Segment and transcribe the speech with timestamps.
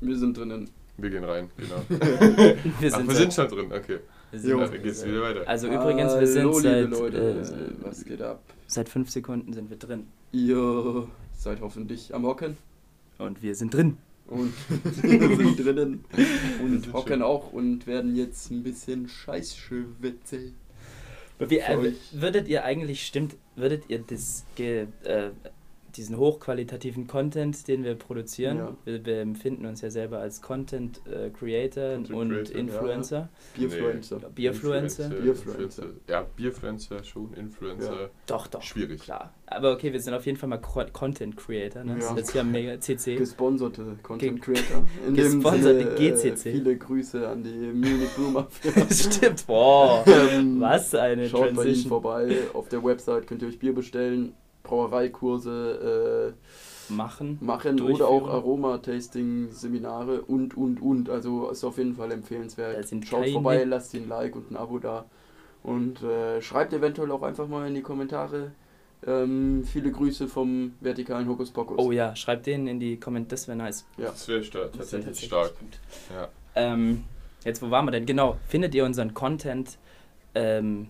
[0.00, 0.68] Wir sind drinnen.
[0.96, 1.82] Wir gehen rein, genau.
[1.88, 2.56] wir
[2.92, 4.00] Ach, sind, wir sind schon drin, okay.
[4.30, 4.58] wir sind Jo.
[4.60, 5.48] Dann geht's wieder weiter.
[5.48, 8.42] Also übrigens, wir sind Hallo, liebe seit, Leute, äh, was geht ab?
[8.66, 10.06] seit fünf Sekunden sind wir drin.
[10.32, 12.56] Ihr seid hoffentlich am Hocken
[13.18, 13.96] Und wir sind drin.
[14.26, 14.52] und
[15.02, 16.04] wir sind drinnen
[16.62, 20.52] und sind hocken schon- auch und werden jetzt ein bisschen Scheißschwitze.
[21.38, 25.30] Wie, äh, würdet ihr eigentlich, stimmt, würdet ihr das, ge, äh,
[25.96, 28.76] diesen hochqualitativen Content, den wir produzieren, Ja.
[28.84, 32.60] wir, wir empfinden uns ja selber als Content äh, Creator Content und Creator, ja.
[32.60, 33.28] Influencer.
[33.56, 34.18] Bierfluencer.
[34.34, 35.08] Bierfluencer?
[35.10, 35.86] Bierfluencer.
[36.08, 38.10] Ja, Bierfluencer schon, Influencer.
[38.26, 38.62] Doch, doch.
[38.62, 39.00] Schwierig.
[39.02, 39.32] Klar.
[39.46, 41.82] Aber okay, wir sind auf jeden Fall mal Co Content Creator.
[41.84, 41.98] Ne?
[42.00, 42.16] Ja.
[42.16, 43.16] Jetzt hier am Mega CC.
[43.16, 44.84] Gesponserte Content Creator.
[45.06, 46.48] In dem Gesponserte Sinne, GCC.
[46.48, 48.72] Äh, viele Grüße an die Munich Mafia.
[48.90, 50.04] Stimmt, boah.
[50.06, 51.88] Ähm, Was eine Schaut bei ihnen Transition.
[51.88, 52.36] vorbei.
[52.54, 54.34] Auf der Website könnt ihr euch Bier bestellen,
[54.70, 56.34] Brauereikurse
[56.88, 57.38] Machen.
[57.40, 58.00] äh, machen Durchführen.
[58.00, 61.10] oder auch Aroma-Tasting-Seminare und, und, und.
[61.10, 62.86] Also ist auf jeden Fall empfehlenswert.
[62.86, 65.04] sind Schaut vorbei, lasst ein Like und ein Abo da.
[65.62, 68.52] Und äh, schreibt eventuell auch einfach mal in die Kommentare.
[69.06, 71.78] Ähm, viele Grüße vom vertikalen Hokuspokus.
[71.78, 73.84] Oh ja, schreibt denen in die Kommentare, das wäre nice.
[73.96, 74.06] Ja.
[74.10, 75.52] Das wäre sta- Das wär tatsächlich stark.
[76.14, 76.28] Ja.
[76.54, 77.04] Ähm,
[77.44, 78.04] jetzt, wo waren wir denn?
[78.06, 79.78] Genau, findet ihr unseren Content
[80.34, 80.88] ähm,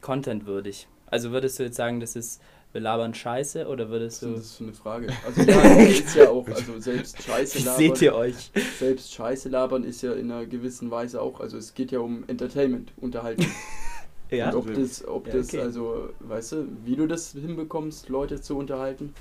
[0.00, 0.88] contentwürdig?
[1.06, 2.40] Also würdest du jetzt sagen, das ist,
[2.72, 4.34] wir labern Scheiße oder würdest ist du.
[4.36, 5.08] das für eine Frage?
[5.26, 7.76] Also ja, ist ja auch, also selbst Scheiße labern.
[7.78, 8.50] seht ihr euch?
[8.78, 12.24] Selbst Scheiße labern ist ja in einer gewissen Weise auch, also es geht ja um
[12.28, 13.46] Entertainment, Unterhaltung.
[14.32, 14.50] Ja?
[14.50, 15.58] Und ob das, ob Ja, das okay.
[15.60, 19.12] also, weißt du, wie du das hinbekommst, Leute zu unterhalten,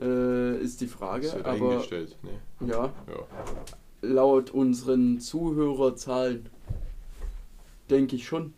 [0.00, 1.26] äh, ist die Frage.
[1.26, 2.16] Das wird Aber eingestellt.
[2.24, 2.68] Nee.
[2.68, 3.26] ja, Ja.
[4.02, 6.48] laut unseren Zuhörerzahlen
[7.90, 8.54] denke ich schon.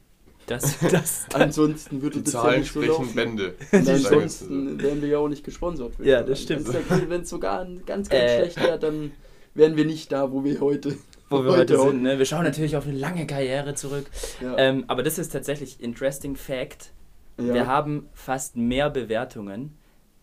[0.49, 3.15] Das, das, Ansonsten würde Die das ja Zahlen nicht so sprechen.
[3.15, 3.55] Bände.
[3.73, 5.93] Ansonsten wären wir ja auch nicht gesponsert.
[6.03, 6.65] Ja, das sagen.
[6.65, 7.11] stimmt.
[7.11, 8.39] Wenn es sogar ganz, ganz Äh.
[8.39, 9.13] schlecht wäre, dann
[9.55, 10.97] wären wir nicht da, wo wir heute
[11.29, 12.03] wo wir heute Heute sind.
[12.03, 12.19] Ne?
[12.19, 14.07] Wir schauen natürlich auf eine lange Karriere zurück.
[14.41, 14.57] Ja.
[14.59, 16.93] Ähm, aber das ist tatsächlich interesting fact.
[17.41, 17.53] ja.
[17.53, 19.77] Wir haben fast mehr Bewertungen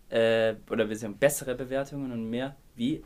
[0.10, 3.04] äh, oder wir haben bessere Bewertungen und mehr wie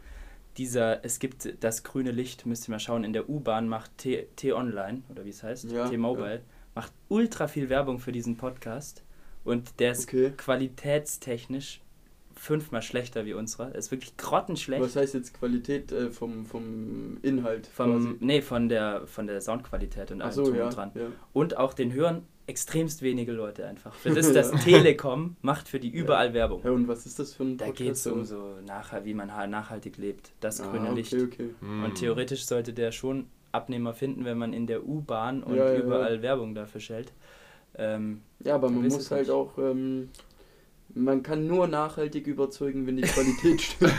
[0.58, 4.28] dieser, es gibt das grüne Licht, müsst ihr mal schauen, in der U-Bahn macht T-
[4.36, 6.42] T-Online oder wie es heißt, Ja, T-Mobile,
[6.78, 9.04] macht ultra viel Werbung für diesen Podcast
[9.44, 10.32] und der ist Okay.
[10.38, 11.82] qualitätstechnisch
[12.36, 13.74] fünfmal schlechter wie unserer.
[13.74, 14.84] Ist wirklich grottenschlecht.
[14.84, 17.66] Was heißt jetzt Qualität äh, vom, vom Inhalt?
[17.66, 20.92] Vom, nee, von der, von der Soundqualität und allem drum ja, und dran.
[20.94, 21.08] ja.
[21.34, 23.94] Und auch den hören extremst wenige Leute einfach.
[23.96, 26.62] Für das, das Telekom macht für die überall Werbung.
[26.64, 27.84] Ja, und was ist das für ein Da Podcast?
[27.84, 30.32] geht es um so, nachher, wie man ha- nachhaltig lebt.
[30.42, 31.14] Das ah, grüne okay, Licht.
[31.16, 31.50] Okay.
[31.60, 31.84] Hm.
[31.86, 35.80] Und theoretisch sollte der schon Abnehmer finden, wenn man in der U-Bahn und Ja, ja,
[35.80, 37.12] überall Werbung dafür stellt.
[37.76, 39.32] Ähm, Ja, aber man muss halt nicht.
[39.32, 40.10] auch, ähm,
[40.96, 43.94] man kann nur nachhaltig überzeugen, wenn die Qualität stimmt.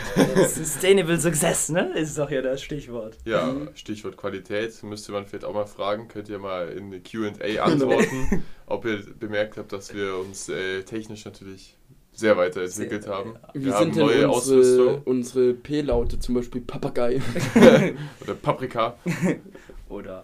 [0.49, 1.93] Sustainable Success, ne?
[1.97, 3.17] Ist doch ja das Stichwort.
[3.25, 3.69] Ja, Mhm.
[3.75, 4.81] Stichwort Qualität.
[4.83, 7.31] Müsste man vielleicht auch mal fragen, könnt ihr mal in eine Genau.
[7.31, 11.77] QA antworten, ob ihr bemerkt habt, dass wir uns äh, technisch natürlich
[12.19, 13.35] sehr weiterentwickelt Sehr, haben.
[13.53, 17.21] Wie Wir sind haben neue denn unsere, Ausrüstung unsere P-Laute, zum Beispiel Papagei?
[18.21, 18.97] oder Paprika.
[19.89, 20.23] Oder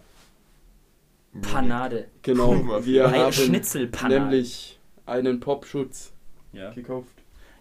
[1.42, 2.08] Panade.
[2.22, 2.54] Genau,
[2.86, 4.20] wir Ein haben Schnitzelpanade.
[4.22, 6.14] nämlich einen Popschutz
[6.54, 6.72] Ja.
[6.72, 7.10] gekauft.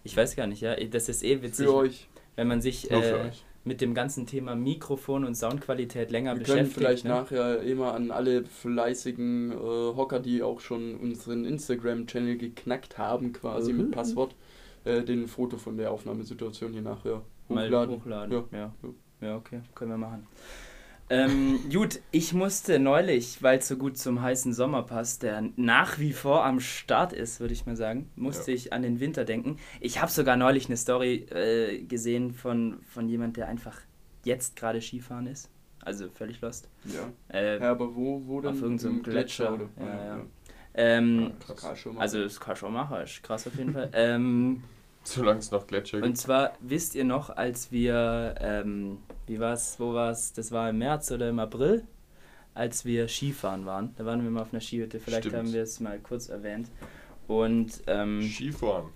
[0.03, 0.75] Ich weiß gar nicht, ja.
[0.75, 2.07] Das ist eh witzig, Für euch.
[2.35, 3.43] wenn man sich Nur für äh, euch.
[3.65, 6.77] Mit dem ganzen Thema Mikrofon und Soundqualität länger Wir können beschäftigt.
[6.77, 7.09] vielleicht ne?
[7.11, 13.73] nachher immer an alle fleißigen äh, Hocker, die auch schon unseren Instagram-Channel geknackt haben, quasi
[13.73, 13.77] Mhm.
[13.79, 14.35] mit Passwort,
[14.83, 17.95] äh, den Foto von der Aufnahmesituation hier nachher mal hochladen.
[17.95, 18.43] hochladen.
[18.51, 18.57] Ja.
[18.57, 18.71] Ja.
[19.21, 19.35] Ja.
[19.37, 20.27] okay, können wir machen.
[21.09, 25.99] Ähm, gut, ich musste neulich, weil es so gut zum heißen Sommer passt, der nach
[25.99, 29.57] wie vor am Start ist, würde ich mal sagen, musste ich an den Winter denken.
[29.79, 33.79] Ich habe sogar neulich eine Story äh, gesehen von, von jemand, der einfach
[34.23, 35.49] jetzt gerade Skifahren ist.
[35.81, 36.67] Also völlig lost.
[36.85, 37.11] Ja.
[37.31, 38.51] Äh, ja, aber wo, wo denn?
[38.51, 39.53] Auf irgendeinem Im Gletscher.
[39.53, 39.69] oder?
[39.79, 40.25] Ja, ja.
[40.73, 41.33] ähm,
[41.75, 42.01] schon mal.
[42.01, 43.91] also schon machen, ist krass auf jeden Fall.
[43.93, 44.63] ähm,
[45.05, 46.17] Solange es noch Gletscher Und gibt.
[46.17, 48.97] zwar wisst ihr noch, als wir, ähm,
[49.27, 51.83] wie war's, wo war's, das war im März oder im April,
[52.53, 53.93] als wir Skifahren waren.
[53.97, 55.35] Da waren wir mal auf einer Skihütte, vielleicht Stimmt.
[55.37, 56.69] haben wir es mal kurz erwähnt.
[57.27, 58.89] Und ähm, Skifahren.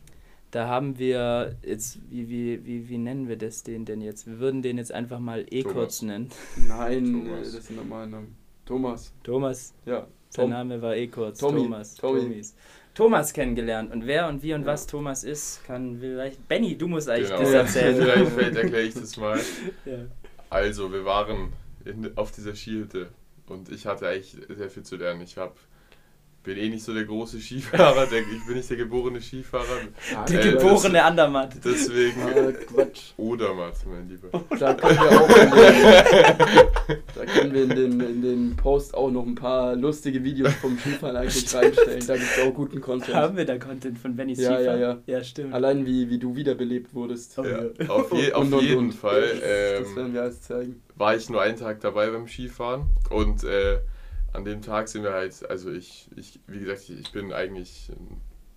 [0.51, 4.25] da haben wir jetzt, wie, wie, wie, wie nennen wir das den denn jetzt?
[4.27, 5.73] Wir würden den jetzt einfach mal eh Thomas.
[5.75, 6.29] kurz nennen.
[6.67, 7.53] Nein, Thomas.
[7.53, 8.35] das sind nochmal Namen.
[8.65, 9.13] Thomas.
[9.23, 10.07] Thomas, Ja.
[10.29, 10.49] Sein Tom.
[10.51, 11.39] Name war eh kurz.
[11.39, 11.63] Tommy.
[11.63, 11.95] Thomas.
[11.95, 12.21] Tommy.
[12.21, 12.55] Thomas.
[12.93, 13.91] Thomas kennengelernt.
[13.93, 14.67] Und wer und wie und Ja.
[14.67, 16.47] was Thomas ist, kann vielleicht.
[16.47, 17.41] Benny, du musst eigentlich Genau.
[17.41, 17.95] das erzählen.
[18.01, 19.39] Vielleicht, vielleicht erkläre ich das mal.
[19.85, 19.97] ja.
[20.49, 21.53] Also, wir waren
[21.85, 23.09] in, auf dieser Skihütte
[23.47, 25.21] und ich hatte eigentlich sehr viel zu lernen.
[25.21, 25.53] Ich habe
[26.43, 29.65] bin eh nicht so der große Skifahrer, der, ich bin nicht der geborene Skifahrer.
[30.29, 31.55] Der äh, geborene Andermatt.
[31.63, 32.21] Deswegen.
[32.21, 33.11] Ah, Quatsch.
[33.17, 34.29] Odermatt, mein Lieber.
[34.57, 39.11] Da können wir auch in den, da können wir in den, in den Post auch
[39.11, 42.07] noch ein paar lustige Videos vom Skifahren eigentlich reinstellen.
[42.07, 43.15] Da gibt es auch guten Content.
[43.15, 44.81] Haben wir da Content von Bennys ja, Skifahren?
[44.81, 45.23] Ja, ja, ja.
[45.23, 45.53] stimmt.
[45.53, 47.37] Allein wie, wie du wiederbelebt wurdest.
[47.37, 47.89] Oh, ja.
[47.89, 48.91] Auf, je, auf und, jeden und.
[48.93, 49.23] Fall.
[49.43, 50.81] Ähm, das werden wir alles zeigen.
[50.95, 53.79] War ich nur einen Tag dabei beim Skifahren und äh,
[54.33, 57.91] an dem Tag sind wir halt, also ich, ich wie gesagt, ich bin eigentlich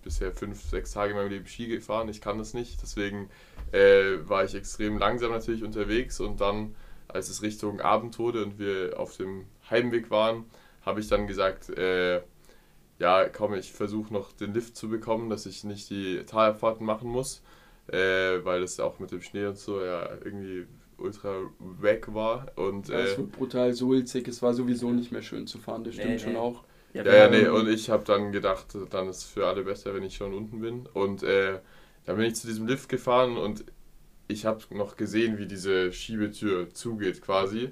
[0.03, 2.09] bisher fünf, sechs Tage in meinem Leben Ski gefahren.
[2.09, 2.81] Ich kann das nicht.
[2.81, 3.29] Deswegen
[3.71, 6.75] äh, war ich extrem langsam natürlich unterwegs und dann,
[7.07, 10.45] als es Richtung Abend wurde und wir auf dem Heimweg waren,
[10.81, 12.21] habe ich dann gesagt, äh,
[12.99, 17.09] ja, komm, ich versuche noch den Lift zu bekommen, dass ich nicht die Talabfahrten machen
[17.09, 17.41] muss,
[17.87, 20.67] äh, weil das auch mit dem Schnee und so ja irgendwie
[20.97, 21.41] ultra
[21.81, 22.51] weg war.
[22.55, 25.83] Und, ja, es äh, wird brutal sulzig, es war sowieso nicht mehr schön zu fahren,
[25.83, 26.63] das stimmt nee, schon auch.
[26.93, 29.95] Ja, ja, ja, nee, und ich habe dann gedacht, dann ist es für alle besser,
[29.95, 30.87] wenn ich schon unten bin.
[30.93, 31.59] Und äh,
[32.05, 33.65] dann bin ich zu diesem Lift gefahren und
[34.27, 37.69] ich habe noch gesehen, wie diese Schiebetür zugeht quasi.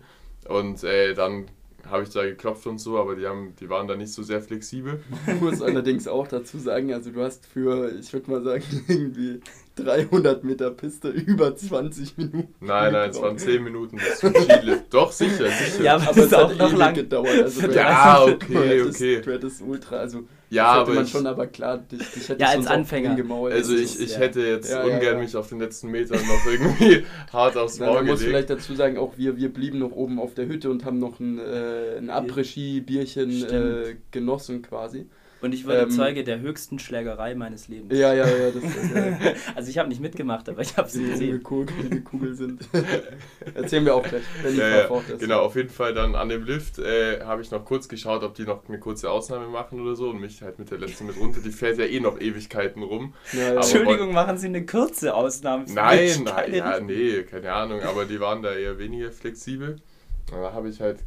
[0.47, 1.45] Und äh, dann
[1.89, 4.41] habe ich da geklopft und so, aber die, haben, die waren da nicht so sehr
[4.41, 5.01] flexibel.
[5.27, 9.39] Ich muss allerdings auch dazu sagen, also du hast für, ich würde mal sagen, irgendwie
[9.75, 12.53] 300 Meter Piste über 20 Minuten.
[12.59, 14.93] Nein, nein, es waren 10 Minuten bis zum Skilift.
[14.93, 15.83] Doch, sicher, sicher.
[15.83, 17.43] Ja, aber es hat auch noch lang gedauert.
[17.43, 19.21] Also, ja, okay, du hättest, okay.
[19.21, 22.41] Du hättest ultra, also ja, hätte aber man ich, schon, aber klar, dich, dich hätte
[22.41, 23.15] ja, als Anfänger.
[23.15, 23.53] Gemault.
[23.53, 24.17] Also ich, ich ja.
[24.17, 27.95] hätte jetzt ja, ungern ja, mich auf den letzten Metern noch irgendwie hart aufs Maul
[27.95, 30.83] Man muss vielleicht dazu sagen, auch wir, wir blieben noch oben auf der Hütte und
[30.83, 35.07] haben noch ein, äh, ein Après-Ski-Bierchen äh, genossen quasi.
[35.41, 37.97] Und ich wurde ähm, Zeuge der höchsten Schlägerei meines Lebens.
[37.97, 38.51] Ja, ja, ja.
[38.51, 41.39] Das, äh, also ich habe nicht mitgemacht, aber ich habe sie gesehen.
[41.39, 42.61] Wie cool die Kugel sind.
[43.55, 46.77] Erzählen wir auch gleich, wenn ja, ja, Genau, auf jeden Fall dann an dem Lift
[46.77, 50.09] äh, habe ich noch kurz geschaut, ob die noch eine kurze Ausnahme machen oder so
[50.09, 51.41] und mich halt mit der letzten mit runter.
[51.43, 53.15] Die fährt ja eh noch Ewigkeiten rum.
[53.33, 53.55] Ja, ja.
[53.55, 55.65] Entschuldigung, machen Sie eine kurze Ausnahme?
[55.69, 59.77] Nein, nein, ja, nee, keine Ahnung, aber die waren da eher weniger flexibel.
[60.31, 60.99] Und da habe ich halt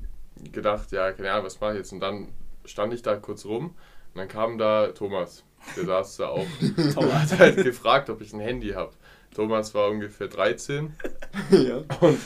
[0.53, 1.93] gedacht, ja, keine Ahnung, was mache ich jetzt?
[1.93, 2.29] Und dann
[2.65, 3.75] stand ich da kurz rum
[4.15, 5.43] und dann kam da Thomas,
[5.77, 6.47] der saß da auch.
[6.95, 8.93] Thomas hat halt gefragt, ob ich ein Handy habe.
[9.35, 10.95] Thomas war ungefähr 13.
[11.51, 11.83] ja.
[12.01, 12.21] Und,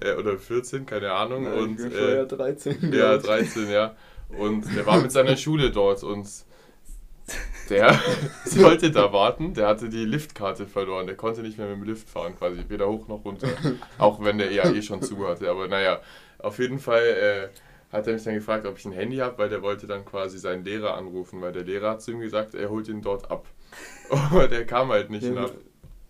[0.00, 1.44] äh, oder 14, keine Ahnung.
[1.44, 2.92] Nein, und, äh, ja 13.
[2.94, 3.94] Ja, 13, ja.
[4.38, 6.26] Und der war mit seiner Schule dort und
[7.68, 8.00] der
[8.46, 9.52] sollte da warten.
[9.52, 11.06] Der hatte die Liftkarte verloren.
[11.06, 12.64] Der konnte nicht mehr mit dem Lift fahren, quasi.
[12.68, 13.48] Weder hoch noch runter.
[13.98, 15.50] Auch wenn der ja eh schon zu hatte.
[15.50, 16.00] Aber naja,
[16.38, 17.50] auf jeden Fall.
[17.52, 20.04] Äh, hat er mich dann gefragt, ob ich ein Handy habe, weil der wollte dann
[20.04, 23.30] quasi seinen Lehrer anrufen, weil der Lehrer hat zu ihm gesagt, er holt ihn dort
[23.30, 23.46] ab.
[24.10, 25.50] Aber der kam halt nicht ja, nach.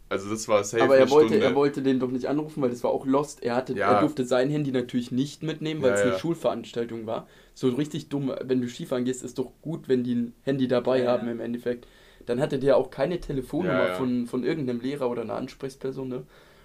[0.09, 2.85] Also das war safe Aber er wollte, er wollte den doch nicht anrufen, weil das
[2.85, 3.43] war auch lost.
[3.43, 3.93] Er, hatte, ja.
[3.93, 7.27] er durfte sein Handy natürlich nicht mitnehmen, weil ja, es eine Schulveranstaltung war.
[7.55, 11.07] So richtig dumm, wenn du Skifahren gehst, ist doch gut, wenn die ein Handy dabei
[11.09, 11.87] haben im Endeffekt.
[12.27, 16.09] Dann hatte der auch keine Telefonnummer Von, von irgendeinem Lehrer oder einer Ansprechperson.
[16.09, 16.23] Ne?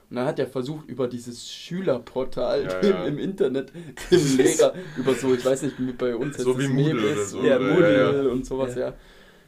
[0.09, 3.05] Und dann hat er versucht, über dieses Schülerportal ja, im, ja.
[3.05, 3.71] im, Internet
[4.09, 7.43] dem Lehrer, über so, ich weiß nicht, wie bei uns so wie Moodle oder so.
[7.43, 8.93] Ja, Moodle ja, und sowas, ja.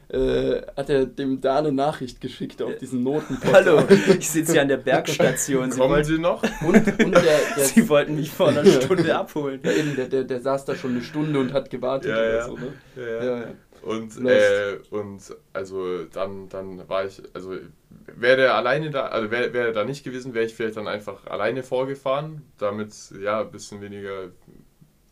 [0.08, 3.64] Äh, hat er dem da eine Nachricht geschickt auf diesen Notenportal.
[3.64, 3.82] Hallo,
[4.18, 5.72] ich sitze hier an der Bergstation.
[5.72, 6.42] Sie Kommen wollten, Sie noch?
[6.60, 9.60] Und, und der, der Sie wollten mich vor einer Stunde abholen.
[9.64, 12.34] Ja, eben, der, der, der saß da schon eine Stunde und hat gewartet ja, oder
[12.34, 12.44] ja.
[12.44, 12.72] so, ne?
[12.96, 13.44] Ja, ja.
[13.80, 15.22] Und, äh, und
[15.54, 17.56] also dann, dann war ich, also
[18.16, 21.26] wäre der alleine da, also wäre wär da nicht gewesen, wäre ich vielleicht dann einfach
[21.26, 24.30] alleine vorgefahren, damit ja ein bisschen weniger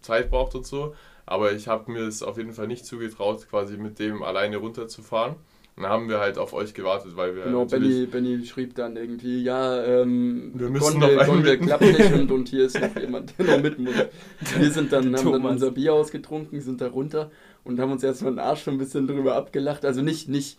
[0.00, 0.94] Zeit braucht und so.
[1.26, 5.36] Aber ich habe mir es auf jeden Fall nicht zugetraut, quasi mit dem alleine runterzufahren.
[5.76, 7.44] Und dann haben wir halt auf euch gewartet, weil wir.
[7.44, 12.12] Genau, Benny, Benny schrieb dann irgendwie, ja, ähm, wir müssen Gondel, noch Gondel klappt nicht
[12.12, 13.94] und, und hier ist noch jemand, der noch mit muss.
[14.58, 17.30] Wir sind dann, haben dann unser Bier ausgetrunken, sind da runter
[17.64, 19.84] und haben uns erstmal den Arsch schon ein bisschen drüber abgelacht.
[19.84, 20.58] Also nicht, nicht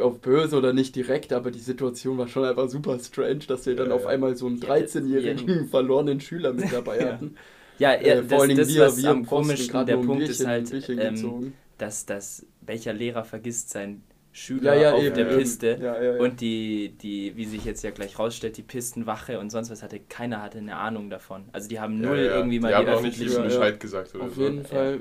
[0.00, 3.76] auf böse oder nicht direkt, aber die Situation war schon einfach super strange, dass wir
[3.76, 7.36] dann ja, auf einmal so einen 13-jährigen verlorenen Schüler mit dabei hatten.
[7.78, 10.46] Ja, ja äh, vor allem das, wir, was wir am komischsten, der Punkt Bierchen, ist
[10.46, 14.02] halt, ähm, dass, dass welcher Lehrer vergisst sein
[14.36, 17.90] Schüler ja, ja, auf eben, der Piste ja, und die, die, wie sich jetzt ja
[17.90, 21.44] gleich rausstellt, die Pistenwache und sonst was hatte, keiner hatte eine Ahnung davon.
[21.52, 24.34] Also die haben null irgendwie mal die, die haben auch nicht Bescheid gesagt oder Auf
[24.34, 24.42] so.
[24.42, 24.98] jeden Fall,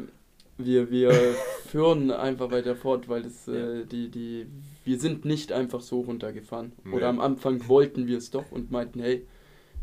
[0.58, 1.12] wir, wir
[1.68, 4.48] führen einfach weiter fort, weil das, äh, die, die,
[4.86, 6.74] wir sind nicht einfach so runtergefahren.
[6.84, 6.96] Nee.
[6.96, 9.26] Oder am Anfang wollten wir es doch und meinten, hey,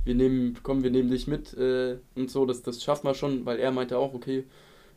[0.05, 3.45] wir nehmen, komm, wir nehmen dich mit äh, und so, das, das schaffen wir schon,
[3.45, 4.45] weil er meinte auch, okay,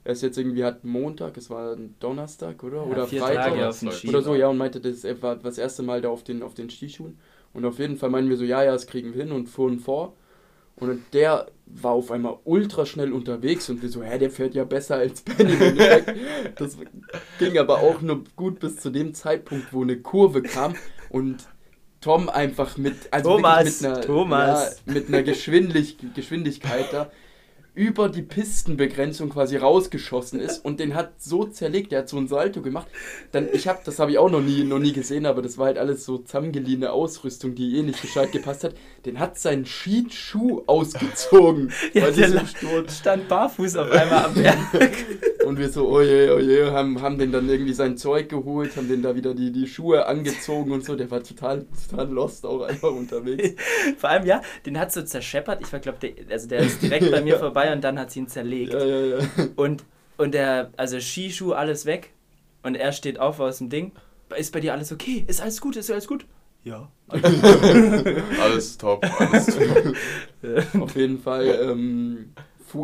[0.06, 2.78] er ist jetzt irgendwie hat Montag, es war ein Donnerstag, oder?
[2.78, 3.54] Ja, oder Freitag
[4.08, 6.70] oder so, ja, und meinte, das war das erste Mal da auf den, auf den
[6.70, 7.18] Skischuhen.
[7.54, 9.80] Und auf jeden Fall meinen wir so, ja, ja, das kriegen wir hin und fuhren
[9.80, 10.16] vor.
[10.76, 11.48] Und der
[11.82, 15.22] war auf einmal ultra schnell unterwegs und wir so, hä, der fährt ja besser als
[15.22, 15.58] Benny.
[16.56, 16.78] das
[17.40, 20.76] ging aber auch nur gut bis zu dem Zeitpunkt, wo eine Kurve kam
[21.10, 21.48] und
[22.02, 24.82] Tom einfach mit, also Thomas, mit einer, Thomas.
[24.86, 27.12] Ja, mit einer Geschwindig Geschwindigkeit da
[27.76, 32.28] über die Pistenbegrenzung quasi rausgeschossen ist und den hat so zerlegt, der hat so ein
[32.28, 32.88] Salto gemacht.
[33.32, 35.68] Dann, ich habe, das habe ich auch noch nie, noch nie gesehen, aber das war
[35.68, 38.76] halt alles so zusammengeliehene Ausrüstung, die eh nicht gescheit gepasst hat.
[39.06, 41.72] Den hat seinen Skischuh ausgezogen.
[41.94, 42.44] ja, der
[42.90, 44.94] stand barfuß auf einmal am Berg.
[45.46, 49.02] und wir so, oje, oje, haben, haben den dann irgendwie sein Zeug geholt, haben den
[49.02, 50.96] da wieder die, die Schuhe angezogen und so.
[50.96, 53.56] Der war total, total lost auch einfach unterwegs.
[53.98, 55.62] Vor allem, ja, den hat so zerscheppert.
[55.62, 58.20] Ich glaube, der, also der ist direkt bei mir vorbei vorbei und dann hat sie
[58.20, 58.74] ihn zerlegt.
[58.74, 59.28] Ja, ja, ja.
[59.56, 59.84] Und,
[60.18, 62.14] und der, also Skischuh, alles weg.
[62.64, 63.92] Und er steht auf aus dem Ding.
[64.38, 65.24] Ist bei dir alles okay?
[65.28, 65.76] Ist alles gut?
[65.76, 66.26] Ist alles gut?
[66.64, 66.90] Ja.
[68.42, 70.82] alles top, alles top.
[70.82, 72.34] Auf jeden Fall ähm,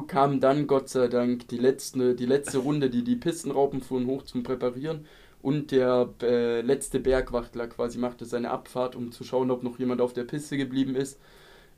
[0.08, 4.24] kam dann Gott sei Dank die letzte, die letzte Runde, die die Pistenraupen fuhren hoch
[4.24, 5.06] zum Präparieren.
[5.42, 10.02] Und der äh, letzte Bergwachtler quasi machte seine Abfahrt, um zu schauen, ob noch jemand
[10.02, 11.18] auf der Piste geblieben ist.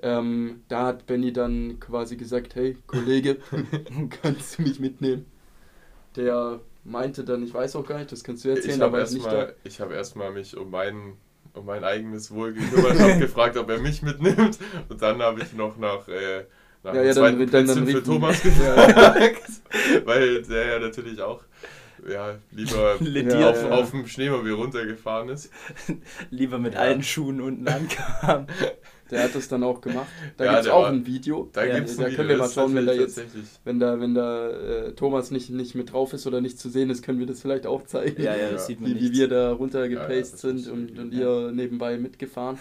[0.03, 3.38] Ähm, da hat Benny dann quasi gesagt, hey Kollege,
[4.22, 5.25] kannst du mich mitnehmen?
[6.15, 9.13] Der meinte dann, ich weiß auch gar nicht, das kannst du erzählen, ich aber erst
[9.13, 9.53] nicht mal, da.
[9.63, 11.13] Ich habe erstmal mich um mein,
[11.53, 14.58] um mein eigenes Wohl gekümmert, habe gefragt, ob er mich mitnimmt
[14.89, 16.08] und dann habe ich noch nach...
[16.08, 16.46] Äh,
[16.84, 19.43] nach ja, ja, zweiten dann, Plätzchen dann, dann für Thomas gefragt,
[20.05, 21.43] weil der ja natürlich auch
[22.10, 23.70] ja, lieber ja, auf, ja.
[23.70, 25.51] auf dem Schneemobil runtergefahren ist.
[26.31, 26.79] lieber mit ja.
[26.79, 28.48] allen Schuhen unten ankam.
[29.12, 30.08] Der hat das dann auch gemacht.
[30.38, 31.50] Da ja, gibt es auch war, ein Video.
[31.51, 33.22] Da, ja, gibt's da können wir mal schauen, wenn da jetzt,
[33.65, 36.89] wenn da, wenn da äh, Thomas nicht, nicht mit drauf ist oder nicht zu sehen
[36.89, 38.22] ist, können wir das vielleicht auch zeigen.
[38.22, 41.98] Ja, ja, das sieht man Wie, wie wir da runtergepaced sind und, und ihr nebenbei
[41.98, 42.58] mitgefahren.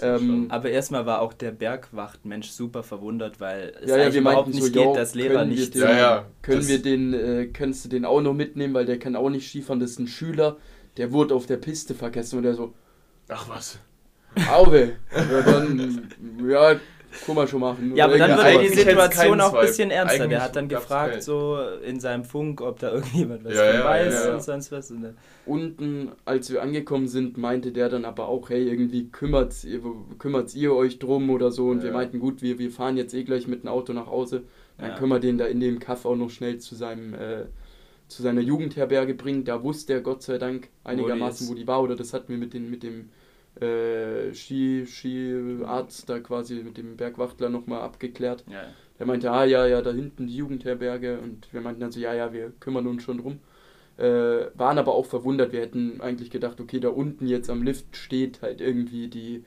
[0.00, 4.62] Ähm, aber erstmal war auch der Bergwachtmensch super verwundert, weil es ja, ja, überhaupt nicht
[4.62, 5.74] so, geht, dass Lehrer nicht.
[5.74, 8.98] Den, ja, ja, können wir den, äh, könntest du den auch noch mitnehmen, weil der
[8.98, 10.56] kann auch nicht Skifahren, das ist ein Schüler,
[10.96, 12.74] der wurde auf der Piste vergessen und der so.
[13.28, 13.78] Ach was.
[14.50, 14.92] Auwe.
[15.14, 16.08] Ja, dann,
[16.48, 16.76] ja,
[17.26, 17.96] guck mal schon machen.
[17.96, 20.24] Ja, aber dann wird die Situation auch ein bisschen ernster.
[20.24, 23.84] Eigentlich der hat dann gefragt, so in seinem Funk, ob da irgendjemand was ja, ja,
[23.84, 24.90] weiß ja, und sonst was.
[24.90, 25.14] Und
[25.46, 29.54] Unten, als wir angekommen sind, meinte der dann aber auch, hey, irgendwie kümmert
[30.18, 31.68] kümmert's ihr euch drum oder so.
[31.68, 34.44] Und wir meinten, gut, wir, wir fahren jetzt eh gleich mit dem Auto nach Hause.
[34.78, 37.44] Dann können wir den da in dem Kaff auch noch schnell zu seinem äh,
[38.08, 39.44] zu seiner Jugendherberge bringen.
[39.44, 41.82] Da wusste er Gott sei Dank einigermaßen, wo die war.
[41.82, 43.10] Oder das hatten wir mit, den, mit dem
[43.60, 48.44] äh, Ski, Skiarzt da quasi mit dem Bergwachtler nochmal abgeklärt.
[48.48, 48.62] Ja.
[48.98, 52.14] Der meinte, ah ja, ja, da hinten die Jugendherberge und wir meinten dann so, ja,
[52.14, 53.40] ja, wir kümmern uns schon drum.
[53.96, 57.96] Äh, waren aber auch verwundert, wir hätten eigentlich gedacht, okay, da unten jetzt am Lift
[57.96, 59.44] steht halt irgendwie die,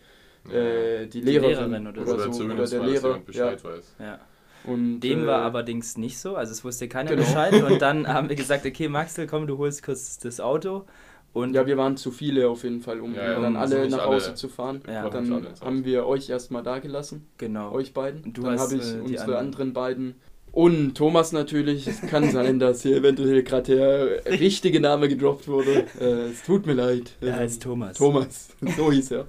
[0.52, 3.20] äh, die, die Lehrerin, Lehrerin, oder, oder so, oder der Lehrer.
[3.20, 3.70] Bescheid ja.
[3.70, 3.96] weiß.
[4.00, 4.20] Ja.
[4.66, 7.24] Und, Dem äh, war allerdings nicht so, also es wusste keiner genau.
[7.24, 10.86] Bescheid und dann haben wir gesagt, okay Maxel, komm, du holst kurz das Auto
[11.34, 14.06] und ja, wir waren zu viele auf jeden Fall, um ja, ja, dann alle nach
[14.06, 14.82] Hause alle, zu fahren.
[14.88, 15.10] Ja.
[15.10, 17.28] Dann haben wir euch erstmal da gelassen.
[17.38, 17.72] Genau.
[17.72, 18.34] Euch beiden.
[18.34, 19.38] Du dann habe ich äh, unsere anderen.
[19.38, 20.16] anderen beiden
[20.54, 21.88] und Thomas natürlich.
[21.88, 25.86] Es kann sein, dass hier eventuell gerade der richtige Name gedroppt wurde.
[26.00, 27.14] Äh, es tut mir leid.
[27.22, 27.98] Er heißt Thomas.
[27.98, 28.50] Thomas.
[28.78, 29.26] So hieß er.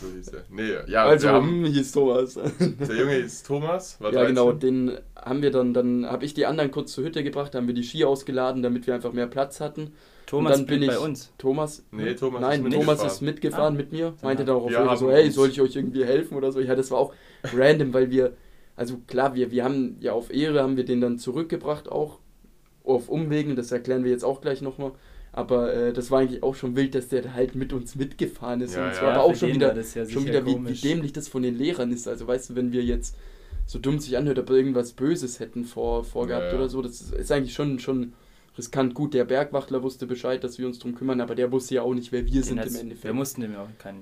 [0.00, 0.44] so hieß er.
[0.50, 2.34] Nee, ja, also haben, hm, hieß Thomas.
[2.34, 4.00] Der Junge hieß Thomas.
[4.00, 4.34] War ja, 13.
[4.34, 4.52] genau.
[4.52, 7.74] Den haben wir dann, dann habe ich die anderen kurz zur Hütte gebracht, haben wir
[7.74, 9.90] die Ski ausgeladen, damit wir einfach mehr Platz hatten.
[10.28, 11.32] Thomas und dann bin ich, bei uns.
[11.38, 11.82] Thomas?
[11.90, 13.78] Nee, Thomas Nein, ist Thomas ist mitgefahren ah.
[13.78, 14.12] mit mir.
[14.22, 16.60] Meinte dann auch auf so, hey, soll ich euch irgendwie helfen oder so.
[16.60, 17.14] Ja, das war auch
[17.56, 18.34] random, weil wir,
[18.76, 22.18] also klar, wir, wir haben ja auf Ehre haben wir den dann zurückgebracht auch.
[22.84, 24.92] Auf Umwegen, das erklären wir jetzt auch gleich nochmal.
[25.32, 28.76] Aber äh, das war eigentlich auch schon wild, dass der halt mit uns mitgefahren ist.
[28.76, 29.04] Ja, und es ja.
[29.04, 31.90] war aber auch schon wieder, ja schon wieder wie, wie, dämlich das von den Lehrern
[31.90, 32.06] ist.
[32.06, 33.16] Also weißt du, wenn wir jetzt
[33.64, 37.00] so dumm sich anhört, ob wir irgendwas Böses hätten vor, vorgehabt ja, oder so, das
[37.00, 38.12] ist eigentlich schon, schon
[38.58, 38.94] riskant.
[38.94, 41.94] Gut, der Bergwachtler wusste Bescheid, dass wir uns darum kümmern, aber der wusste ja auch
[41.94, 43.04] nicht, wer wir Den sind im Endeffekt.
[43.04, 44.00] Wir mussten dem ja auch keine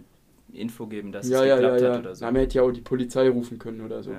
[0.53, 2.25] Info geben, dass ja, es ja, geklappt ja, hat oder so.
[2.25, 4.13] Na, man hätte ja auch die Polizei rufen können oder so.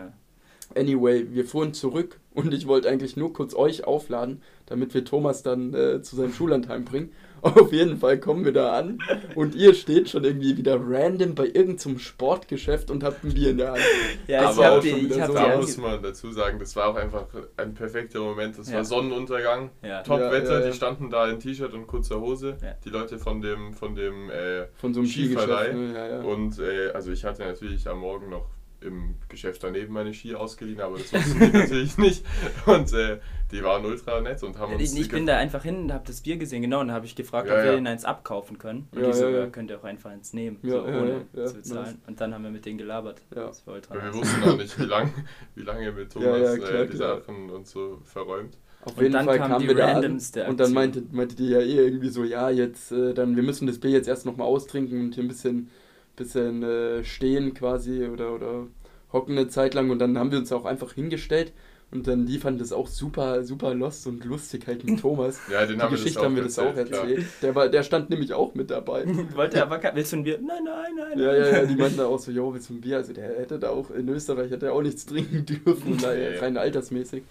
[0.75, 5.41] Anyway, wir fuhren zurück und ich wollte eigentlich nur kurz euch aufladen, damit wir Thomas
[5.41, 7.12] dann äh, zu seinem Schullandheim bringen.
[7.41, 9.00] Auf jeden Fall kommen wir da an
[9.36, 13.58] und ihr steht schon irgendwie wieder random bei irgendeinem Sportgeschäft und habt ein Bier in
[13.58, 13.82] der Hand.
[14.27, 15.34] Ja, das aber auch die, schon wieder so.
[15.34, 17.25] Da muss man dazu sagen, das war auch einfach
[17.58, 18.58] ein perfekter Moment.
[18.58, 18.77] Das ja.
[18.77, 20.01] war Sonnenuntergang, ja.
[20.03, 22.58] Top-Wetter, ja, die standen da in T-Shirt und kurzer Hose.
[22.84, 25.74] Die Leute von dem, von dem äh, von so einem Skiverleih.
[25.74, 26.24] Ne?
[26.25, 30.80] Und äh, also ich hatte natürlich am Morgen noch im Geschäft daneben meine Ski ausgeliehen,
[30.82, 32.26] aber das wussten die natürlich nicht.
[32.66, 33.20] Und äh,
[33.52, 34.94] die waren ultra nett und haben uns.
[34.94, 37.16] Ich, ich bin da einfach hin und habe das Bier gesehen, genau, und habe ich
[37.16, 37.78] gefragt, ja, ob wir ja.
[37.78, 38.88] ihnen eins abkaufen können.
[38.92, 42.02] Und ja, die so, ja, könnt ihr auch einfach eins nehmen, so, ohne zu bezahlen.
[42.08, 43.22] Und dann haben wir mit denen gelabert.
[43.32, 45.14] Das war ultra Wir wussten auch nicht, wie lange
[45.56, 48.58] wie lang ihr mit Thomas äh, klar, äh, die Sachen und so verräumt.
[48.82, 51.78] Auf und jeden Fall kamen wir da an und dann meinte, meinte die ja eh
[51.78, 55.16] irgendwie so, ja, jetzt, äh, dann, wir müssen das Bier jetzt erst nochmal austrinken und
[55.16, 55.70] hier ein bisschen,
[56.18, 58.68] bisschen äh, stehen quasi oder, oder
[59.14, 61.54] hocken eine Zeit lang und dann haben wir uns auch einfach hingestellt
[61.90, 65.40] und dann die fanden das auch super, super lost und lustig halt mit Thomas.
[65.50, 67.26] ja, den die haben Geschichte wir haben wir das auch erzählt.
[67.42, 69.06] Der, war, der stand nämlich auch mit dabei.
[69.36, 70.40] Wollte aber, willst du ein Bier?
[70.42, 71.20] Nein, nein, nein.
[71.20, 72.98] Ja, ja, ja, die meinten auch so, jo, willst du ein Bier?
[72.98, 76.10] Also der hätte da auch, in Österreich hätte er auch nichts trinken dürfen, ja,
[76.42, 77.24] rein altersmäßig.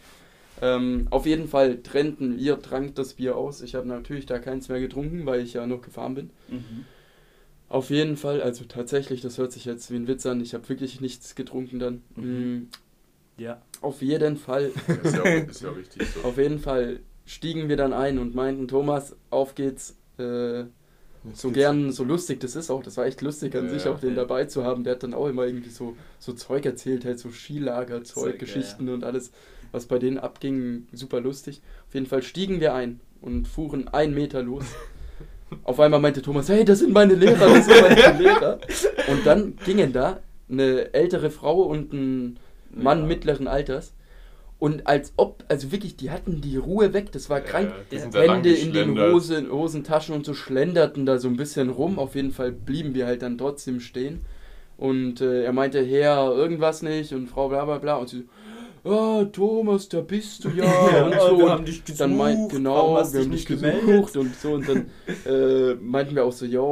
[0.62, 3.61] Ähm, auf jeden Fall trennten wir, trank das Bier aus.
[3.61, 6.31] Ich habe natürlich da keins mehr getrunken, weil ich ja noch gefahren bin.
[6.49, 6.87] Mhm.
[7.68, 10.68] Auf jeden Fall, also tatsächlich, das hört sich jetzt wie ein Witz an, ich habe
[10.68, 12.02] wirklich nichts getrunken dann.
[12.14, 12.25] Mhm.
[12.25, 12.68] Mm,
[13.38, 13.61] ja.
[13.80, 14.70] Auf jeden Fall.
[15.02, 16.20] ist, ja auch, ist ja richtig so.
[16.23, 19.96] Auf jeden Fall stiegen wir dann ein und meinten, Thomas, auf geht's.
[20.18, 20.64] Äh,
[21.35, 23.99] so gern, so lustig das ist auch, das war echt lustig an ja, sich auch
[23.99, 24.85] den dabei zu haben.
[24.85, 28.94] Der hat dann auch immer irgendwie so, so Zeug erzählt, halt so Skilagerzeug, Geschichten ja.
[28.94, 29.32] und alles,
[29.73, 31.62] was bei denen abging, super lustig.
[31.88, 34.64] Auf jeden Fall stiegen wir ein und fuhren einen Meter los.
[35.62, 38.59] Auf einmal meinte Thomas, hey, das sind meine Lehrer, das sind meine Lehrer.
[39.09, 42.38] Und dann gingen da eine ältere Frau und ein
[42.71, 43.07] Mann ja.
[43.07, 43.93] mittleren Alters.
[44.59, 47.73] Und als ob, also wirklich, die hatten die Ruhe weg, das war krank.
[47.91, 51.99] Ja, Hände in den Hosen, Hosentaschen und so schlenderten da so ein bisschen rum.
[51.99, 54.25] Auf jeden Fall blieben wir halt dann trotzdem stehen.
[54.79, 57.97] Und äh, er meinte, Herr, irgendwas nicht und Frau bla bla bla.
[57.97, 58.25] Und sie so,
[58.87, 61.38] oh, Thomas, da bist du ja, ja und so.
[61.38, 64.52] Wir haben dich gesucht, dann meint, genau, wir haben dich gesucht und so.
[64.52, 64.90] Und dann
[65.26, 66.62] äh, meinten wir auch so, ja,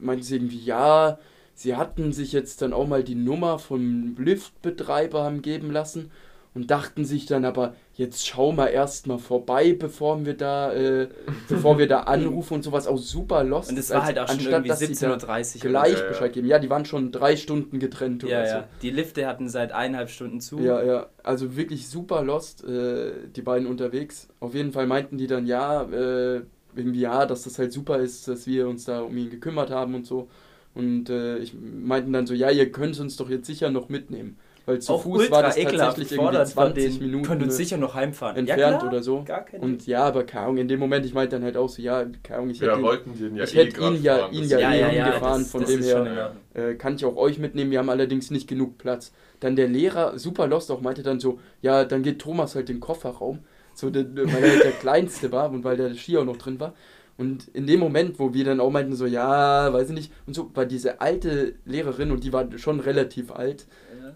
[0.00, 1.18] meinten sie irgendwie, ja,
[1.54, 6.10] sie hatten sich jetzt dann auch mal die Nummer vom Liftbetreiber haben geben lassen
[6.54, 11.08] und dachten sich dann aber, jetzt schau mal erstmal vorbei, bevor wir da, äh,
[11.48, 13.70] bevor wir da anrufen und sowas, auch super lost.
[13.70, 15.70] Und es war halt auch schon anstatt, irgendwie 17.30 Uhr.
[15.70, 16.46] Gleich ja, Bescheid geben.
[16.46, 18.60] Ja, die waren schon drei Stunden getrennt ja, oder ja.
[18.60, 18.66] so.
[18.82, 20.60] Die Lifte hatten seit eineinhalb Stunden zu.
[20.60, 24.28] Ja, ja, also wirklich super lost, äh, die beiden unterwegs.
[24.38, 26.42] Auf jeden Fall meinten die dann, ja, äh,
[26.76, 29.94] irgendwie ja, dass das halt super ist, dass wir uns da um ihn gekümmert haben
[29.94, 30.28] und so.
[30.74, 34.38] Und äh, ich meinten dann so, ja, ihr könnt uns doch jetzt sicher noch mitnehmen.
[34.66, 38.36] Weil zu auch Fuß war das tatsächlich irgendwie 20 Minuten können uns sicher noch heimfahren.
[38.36, 39.24] entfernt ja, oder so.
[39.60, 42.04] Und ja, aber keine Ahnung, in dem Moment, ich meinte dann halt auch so, ja,
[42.22, 44.96] keine Ahnung, ich hätte, ja, ihn, ich eh hätte ihn ja, ihn ja, ja, eh
[44.96, 47.90] ja gefahren, das, von das dem her äh, kann ich auch euch mitnehmen, wir haben
[47.90, 49.12] allerdings nicht genug Platz.
[49.40, 52.76] Dann der Lehrer, super lost auch, meinte dann so, ja, dann geht Thomas halt in
[52.76, 53.40] den Kofferraum,
[53.74, 56.72] so, weil er halt der Kleinste war und weil der Ski auch noch drin war.
[57.16, 60.34] Und in dem Moment, wo wir dann auch meinten, so, ja, weiß ich nicht, und
[60.34, 63.66] so, war diese alte Lehrerin, und die war schon relativ alt,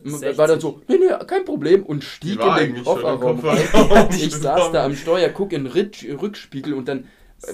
[0.04, 3.40] ja, war dann so, nee, nee, kein Problem, und stieg in den Kofferraum.
[4.10, 7.04] ich saß da am Steuer, guck in den Rückspiegel und dann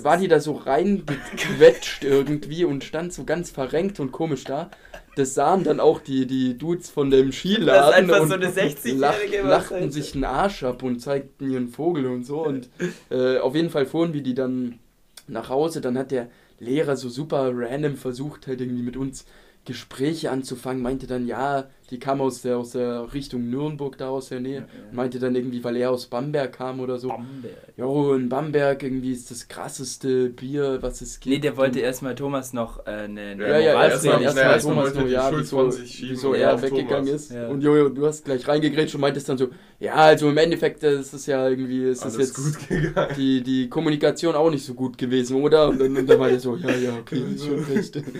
[0.02, 4.70] war die da so reingequetscht irgendwie und stand so ganz verrenkt und komisch da.
[5.16, 8.36] Das sahen dann auch die, die Dudes von dem Skiladen und so
[8.96, 12.44] lach, lachten sich einen Arsch ab und zeigten ihren Vogel und so.
[12.44, 12.68] Und
[13.10, 14.80] äh, auf jeden Fall fuhren wir die dann
[15.26, 15.80] nach Hause.
[15.80, 19.24] Dann hat der Lehrer so super random versucht, halt irgendwie mit uns
[19.64, 24.28] Gespräche anzufangen, meinte dann, ja, die kam aus der, aus der Richtung Nürnberg, da aus
[24.28, 24.66] der Nähe, ja, ja.
[24.92, 27.08] meinte dann irgendwie, weil er aus Bamberg kam oder so.
[27.08, 27.54] Bamberg.
[27.76, 31.34] Jo, in Bamberg irgendwie ist das krasseste Bier, was es gibt.
[31.34, 34.94] Nee, der wollte erstmal Thomas noch äh, eine, eine Ja, ja, erstmal erst erst Thomas
[34.94, 37.22] noch, ja, wieso, wieso er weggegangen Thomas.
[37.22, 37.32] ist.
[37.32, 37.48] Ja.
[37.48, 39.48] Und Jojo, du hast gleich reingegrätscht und meintest dann so,
[39.78, 42.38] ja, also im Endeffekt ist es ja irgendwie, ist das jetzt
[43.16, 45.68] die, die Kommunikation auch nicht so gut gewesen, oder?
[45.68, 48.02] Und dann, und dann meinte er so, ja, ja, okay, ist schon recht.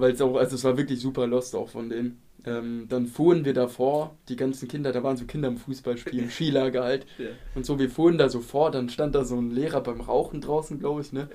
[0.00, 2.20] weil es auch, also es war wirklich super lost auch von denen.
[2.46, 6.30] Ähm, dann fuhren wir davor, die ganzen Kinder, da waren so Kinder im Fußballspiel, im
[6.30, 7.06] Skilager halt.
[7.18, 7.26] Ja.
[7.54, 10.40] Und so, wir fuhren da so vor, dann stand da so ein Lehrer beim Rauchen
[10.40, 11.28] draußen, glaube ich, ne?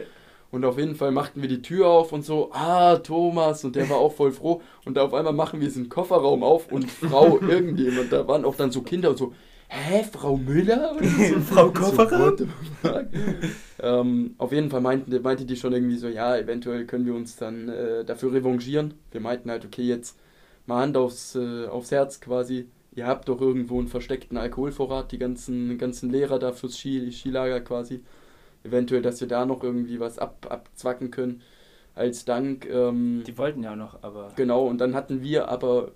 [0.50, 3.90] Und auf jeden Fall machten wir die Tür auf und so, ah, Thomas, und der
[3.90, 4.62] war auch voll froh.
[4.86, 8.70] Und auf einmal machen wir diesen Kofferraum auf und Frau irgendjemand, da waren auch dann
[8.70, 9.34] so Kinder und so,
[9.68, 10.96] hä, Frau Müller?
[11.02, 12.36] So, Frau Kofferer?
[12.38, 12.46] So,
[13.82, 17.36] ähm, auf jeden Fall meinten, meinte die schon irgendwie so, ja, eventuell können wir uns
[17.36, 18.96] dann äh, dafür revanchieren.
[19.12, 20.18] Wir meinten halt, okay, jetzt
[20.66, 22.68] mal Hand aufs, äh, aufs Herz quasi.
[22.96, 27.60] Ihr habt doch irgendwo einen versteckten Alkoholvorrat, die ganzen, ganzen Lehrer da fürs Ski, Skilager
[27.62, 28.02] quasi.
[28.64, 31.42] Eventuell, dass wir da noch irgendwie was ab, abzwacken können.
[31.96, 32.68] Als Dank.
[32.68, 34.32] Ähm, die wollten ja noch, aber.
[34.36, 35.92] Genau, und dann hatten wir aber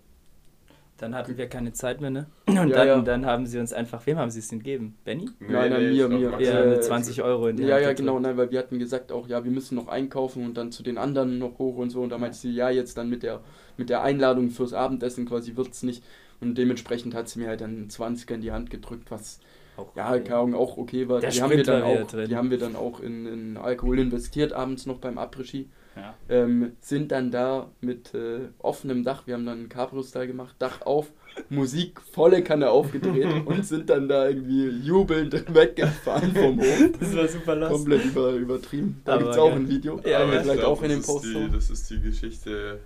[0.97, 2.25] Dann hatten wir keine Zeit mehr, ne?
[2.47, 3.01] Und ja, dann, ja.
[3.01, 4.97] dann haben sie uns einfach, wem haben sie es denn gegeben?
[5.05, 5.29] Benny?
[5.39, 6.41] Nein, nein, mir, mir.
[6.41, 9.11] Ja, mit 20 Euro in die Ja, Hand ja, genau, nein, weil wir hatten gesagt
[9.11, 12.01] auch, ja, wir müssen noch einkaufen und dann zu den anderen noch hoch und so.
[12.01, 13.41] Und da meinte sie, ja, jetzt dann mit der,
[13.77, 16.03] mit der Einladung fürs Abendessen quasi wird es nicht.
[16.41, 19.39] Und dementsprechend hat sie mir halt dann 20er in die Hand gedrückt, was
[19.75, 20.33] auch ja, okay.
[20.33, 21.19] auch okay war.
[21.19, 24.87] die haben, wir dann auch, die haben wir dann auch in, in Alkohol investiert, abends
[24.87, 25.67] noch beim Après-Ski.
[25.97, 26.15] Ja.
[26.29, 30.81] Ähm, sind dann da mit äh, offenem Dach, wir haben dann einen Cabrio-Style gemacht, Dach
[30.83, 31.11] auf,
[31.49, 36.91] Musik volle Kanne aufgedreht und sind dann da irgendwie jubelnd weggefahren vom Hof.
[36.99, 37.77] Das war super lustig.
[37.77, 39.01] Komplett über, übertrieben.
[39.05, 39.99] Da gibt es auch ein Video.
[40.05, 41.25] Ja, aber vielleicht glaub, auch in dem Post.
[41.25, 42.79] Die, das ist die Geschichte,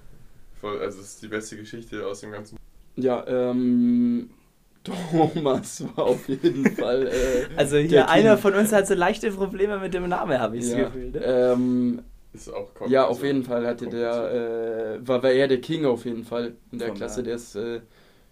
[0.61, 2.57] also das ist die beste Geschichte aus dem ganzen.
[2.95, 4.29] Ja, ähm.
[4.83, 7.07] Thomas war auf jeden Fall.
[7.07, 10.69] Äh, also hier einer von uns hat so leichte Probleme mit dem Namen, habe ich
[10.69, 11.11] ja, Gefühl.
[11.11, 11.19] Ne?
[11.23, 12.01] Ähm,
[12.33, 16.05] ist auch ja, auf jeden Fall hatte der, äh, war, war er der King auf
[16.05, 17.23] jeden Fall in der Von Klasse.
[17.23, 17.81] Der ist äh,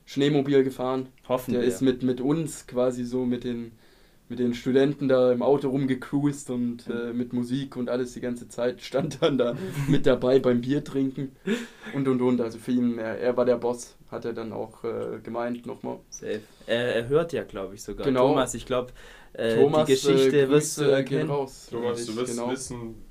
[0.05, 1.09] Schneemobil gefahren.
[1.27, 1.61] Hoffentlich.
[1.61, 3.73] Der ist mit, mit uns quasi so, mit den,
[4.29, 8.47] mit den Studenten da im Auto rumgecruised und äh, mit Musik und alles die ganze
[8.47, 8.81] Zeit.
[8.81, 9.57] Stand dann da
[9.89, 11.35] mit dabei beim Bier trinken
[11.93, 12.39] und und und.
[12.39, 15.99] Also für ihn, er, er war der Boss, hat er dann auch äh, gemeint nochmal.
[16.09, 16.39] Safe.
[16.67, 18.05] Er, er hört ja, glaube ich, sogar.
[18.05, 18.29] Genau.
[18.29, 18.93] Thomas, ich glaube,
[19.33, 21.29] äh, die Geschichte äh, wirst du erkennen.
[21.29, 21.67] Raus.
[21.69, 22.49] Thomas, du wirst genau.
[22.49, 23.08] wissen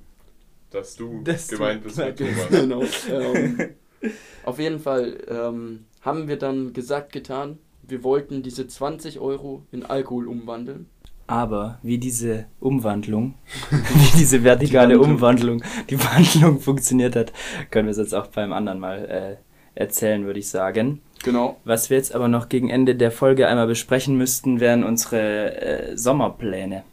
[0.70, 2.48] dass du dass gemeint du, bist mit Thomas.
[2.50, 2.82] Genau.
[3.12, 3.58] ähm,
[4.44, 9.84] auf jeden Fall ähm, haben wir dann gesagt, getan, wir wollten diese 20 Euro in
[9.84, 10.86] Alkohol umwandeln.
[11.26, 13.34] Aber wie diese Umwandlung,
[13.70, 17.32] wie diese vertikale die Umwandlung, die Wandlung funktioniert hat,
[17.70, 19.36] können wir es jetzt auch beim anderen Mal äh,
[19.78, 21.02] erzählen, würde ich sagen.
[21.24, 21.58] Genau.
[21.64, 25.96] Was wir jetzt aber noch gegen Ende der Folge einmal besprechen müssten, wären unsere äh,
[25.96, 26.84] Sommerpläne.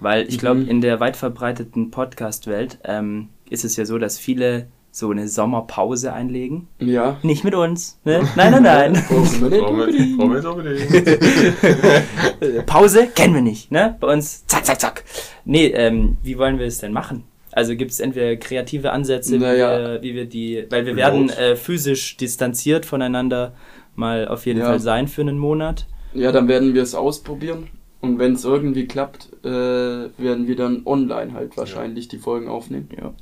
[0.00, 0.68] Weil ich glaube, mhm.
[0.68, 6.12] in der weit verbreiteten Podcast-Welt ähm, ist es ja so, dass viele so eine Sommerpause
[6.12, 6.68] einlegen.
[6.78, 7.18] Ja.
[7.22, 7.98] Nicht mit uns.
[8.04, 8.20] Ne?
[8.36, 8.94] Nein, nein, nein.
[12.66, 13.70] Pause kennen wir nicht.
[13.70, 13.96] Ne?
[14.00, 15.04] Bei uns zack, zack, zack.
[15.44, 17.24] Nee, ähm, wie wollen wir es denn machen?
[17.52, 20.02] Also gibt es entweder kreative Ansätze, naja.
[20.02, 23.54] wie, wir, wie, wir, die, weil wir werden äh, physisch distanziert voneinander
[23.94, 24.66] mal auf jeden ja.
[24.66, 25.86] Fall sein für einen Monat.
[26.14, 27.68] Ja, dann werden wir es ausprobieren.
[28.00, 32.10] Und wenn es irgendwie klappt, äh, werden wir dann online halt wahrscheinlich ja.
[32.10, 32.88] die Folgen aufnehmen.
[32.96, 33.12] Ja.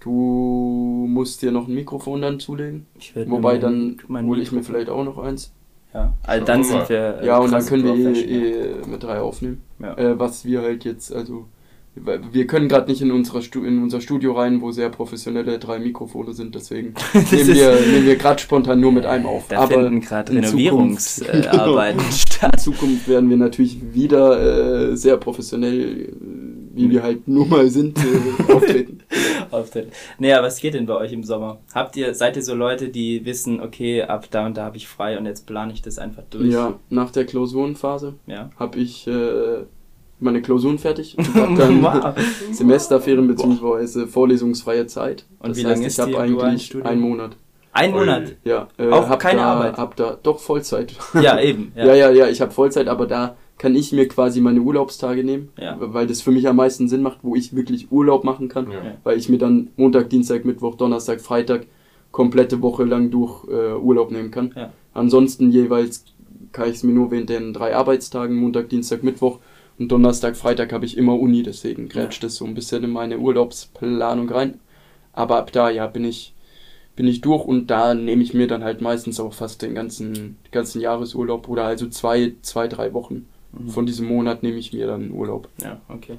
[0.00, 2.86] Du musst dir noch ein Mikrofon dann zulegen.
[3.26, 5.52] Wobei dann hole ich mir vielleicht auch noch eins.
[5.94, 7.20] Ja, also dann sind wir.
[7.22, 9.62] Äh, ja, und dann können wir eh, eh mit drei aufnehmen.
[9.78, 9.96] Ja.
[9.96, 11.46] Äh, was wir halt jetzt, also
[11.94, 16.32] wir können gerade nicht in, unserer in unser Studio rein, wo sehr professionelle drei Mikrofone
[16.32, 19.48] sind, deswegen nehmen wir, nehmen wir gerade spontan nur mit einem auf.
[19.48, 22.12] Da Aber finden gerade Renovierungsarbeiten genau.
[22.12, 22.52] statt.
[22.54, 26.12] In Zukunft werden wir natürlich wieder äh, sehr professionell,
[26.74, 29.00] wie wir halt nur mal sind, äh, auftreten.
[29.50, 29.90] auftreten.
[30.18, 31.58] Naja, was geht denn bei euch im Sommer?
[31.74, 34.86] Habt ihr, seid ihr so Leute, die wissen, okay, ab da und da habe ich
[34.86, 36.52] frei und jetzt plane ich das einfach durch?
[36.52, 38.50] Ja, nach der Klausurenphase ja.
[38.58, 39.64] habe ich äh,
[40.20, 42.14] meine Klausuren fertig und habe dann wow.
[42.52, 44.06] Semesterferien bzw.
[44.06, 45.24] vorlesungsfreie Zeit.
[45.40, 47.36] Und das wie lange ist ich habe eigentlich einen Monat.
[47.72, 48.36] Ein Monat?
[48.44, 48.68] Ja.
[48.76, 49.76] Äh, Auch keine da, Arbeit?
[49.76, 50.94] Hab da, doch, Vollzeit.
[51.14, 51.72] Ja, eben.
[51.76, 55.24] Ja, ja, ja, ja ich habe Vollzeit, aber da kann ich mir quasi meine Urlaubstage
[55.24, 55.76] nehmen, ja.
[55.78, 58.78] weil das für mich am meisten Sinn macht, wo ich wirklich Urlaub machen kann, ja.
[59.04, 61.66] weil ich mir dann Montag, Dienstag, Mittwoch, Donnerstag, Freitag
[62.10, 64.52] komplette Woche lang durch äh, Urlaub nehmen kann.
[64.56, 64.72] Ja.
[64.94, 66.04] Ansonsten jeweils
[66.52, 69.38] kann ich es mir nur während den drei Arbeitstagen, Montag, Dienstag, Mittwoch
[69.78, 73.18] und Donnerstag, Freitag habe ich immer Uni, deswegen grätscht das so ein bisschen in meine
[73.18, 74.58] Urlaubsplanung rein.
[75.12, 76.34] Aber ab da, ja, bin ich,
[76.96, 80.36] bin ich durch und da nehme ich mir dann halt meistens auch fast den ganzen,
[80.50, 83.68] ganzen Jahresurlaub oder also zwei, zwei, drei Wochen mhm.
[83.68, 85.48] von diesem Monat nehme ich mir dann Urlaub.
[85.62, 86.18] Ja, okay.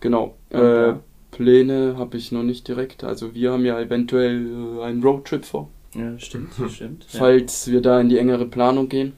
[0.00, 0.34] Genau.
[0.50, 0.90] Okay.
[0.90, 0.94] Äh,
[1.32, 3.02] Pläne habe ich noch nicht direkt.
[3.02, 5.68] Also wir haben ja eventuell äh, einen Roadtrip vor.
[5.94, 7.06] Ja, stimmt, stimmt.
[7.08, 7.72] Falls ja.
[7.72, 9.14] wir da in die engere Planung gehen.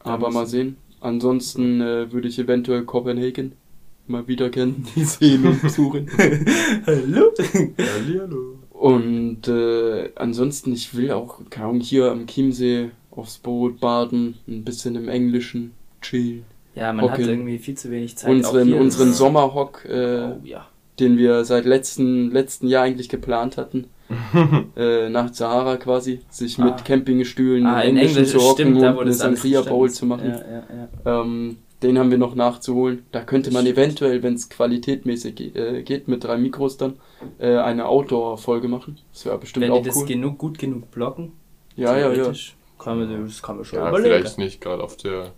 [0.00, 0.76] Aber mal sehen.
[1.00, 3.52] Ansonsten äh, würde ich eventuell Copenhagen
[4.06, 6.08] mal wieder kennen, die sehen und besuchen.
[6.86, 7.32] hallo.
[7.78, 8.58] hallo.
[8.70, 14.64] Und äh, ansonsten, ich will auch, keine Ahnung, hier am Chiemsee aufs Boot baden, ein
[14.64, 16.44] bisschen im Englischen chillen.
[16.74, 17.24] Ja, man hocken.
[17.24, 18.30] hat irgendwie viel zu wenig Zeit.
[18.30, 20.68] Unseren, unseren Sommerhock, äh, oh, ja.
[21.00, 23.86] den wir seit letzten, letzten Jahr eigentlich geplant hatten,
[24.76, 26.64] äh, nach Sahara quasi, sich ah.
[26.64, 30.30] mit Campingstühlen ah, in Englisch zu hocken und eine Sangria Bowl zu machen.
[30.30, 30.64] Ja,
[31.04, 33.04] ja, ähm, den haben wir noch nachzuholen.
[33.12, 36.94] Da könnte man eventuell, wenn es qualitätmäßig äh, geht, mit drei Mikros dann
[37.38, 38.98] äh, eine Outdoor-Folge machen.
[39.12, 39.84] Das wäre bestimmt wenn auch cool.
[39.84, 41.32] Wenn die das genug, gut genug blocken,
[41.76, 42.32] ja, ja, ja.
[42.78, 44.14] Kann man, das kann man schon ja, überlegen.
[44.16, 45.32] Vielleicht nicht gerade auf der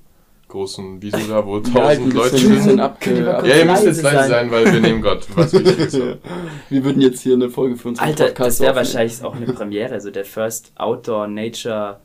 [0.50, 2.78] großen Wiese da, wo tausend halt Leute sind.
[2.78, 5.92] ja, ihr müsst jetzt leise sein, weil wir nehmen gerade was Wichtiges.
[5.98, 6.16] ja.
[6.68, 9.46] Wir würden jetzt hier eine Folge für unseren Alter, Podcast das wäre wahrscheinlich auch eine
[9.46, 12.00] Premiere, so der First Outdoor Nature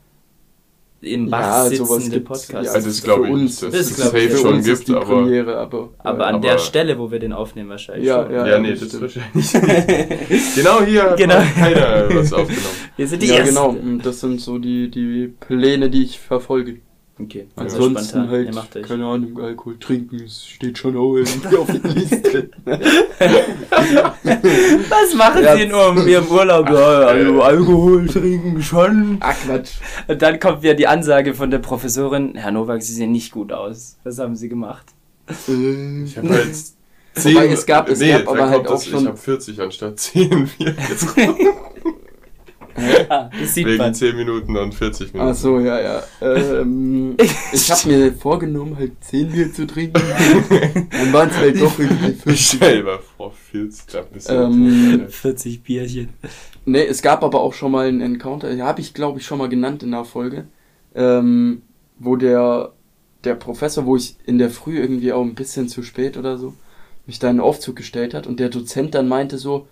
[1.02, 2.66] im Bass ja, sitzende Podcast.
[2.66, 5.90] Ja, also das glaube ich, uns, dass es das safe schon gibt, aber, Premiere, aber,
[6.00, 8.08] aber an aber, der Stelle, wo wir den aufnehmen, wahrscheinlich.
[8.08, 8.34] Ja, schon.
[8.34, 9.54] ja, ja, nee, das, das wahrscheinlich.
[10.56, 11.42] genau hier hat genau.
[11.56, 12.76] keiner was aufgenommen.
[12.96, 13.56] Wir sind die ja, Ersten.
[13.56, 14.04] genau.
[14.04, 16.80] Das sind so die, die Pläne, die ich verfolge.
[17.18, 17.48] Okay.
[17.56, 18.54] Also Ansonsten halt,
[18.86, 22.50] keine Ahnung, Alkohol trinken, es steht schon auf der Liste.
[24.90, 25.56] Was machen ja.
[25.56, 26.70] Sie nur im Urlaub?
[26.70, 29.16] Ja, also Alkohol trinken schon.
[29.22, 29.76] Ach Quatsch.
[30.10, 33.54] Und dann kommt wieder die Ansage von der Professorin, Herr Nowak, Sie sehen nicht gut
[33.54, 33.96] aus.
[34.04, 34.88] Was haben Sie gemacht?
[35.30, 36.54] Ich habe halt
[37.14, 39.04] 10, es gab, es nee, gab aber halt auch schon...
[39.04, 40.76] Ich habe 40 anstatt 10 Bier
[43.10, 43.94] ah, das sieht Wegen man.
[43.94, 45.32] 10 Minuten und 40 Minuten.
[45.32, 46.04] Ach so, ja, ja.
[46.22, 47.16] Ähm,
[47.52, 49.94] ich habe mir vorgenommen, halt 10 Bier zu trinken.
[50.92, 52.58] Dann waren es halt doch irgendwie 50.
[52.58, 56.10] Stell dir vor, 40, ähm, 40 Bierchen.
[56.66, 59.38] Ne, es gab aber auch schon mal einen Encounter, ja, habe ich glaube ich schon
[59.38, 60.46] mal genannt in der Folge,
[60.96, 61.62] ähm,
[62.00, 62.74] wo der,
[63.24, 66.54] der Professor, wo ich in der Früh irgendwie auch ein bisschen zu spät oder so,
[67.06, 69.68] mich da in den Aufzug gestellt hat und der Dozent dann meinte so,